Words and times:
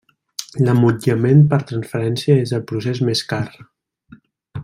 L'emmotllament 0.67 1.43
per 1.51 1.59
transferència 1.73 2.39
és 2.47 2.55
el 2.59 2.65
procés 2.73 3.05
més 3.11 3.25
car. 3.35 3.45